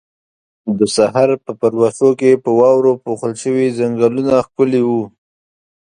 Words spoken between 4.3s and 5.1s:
ښکلي وو.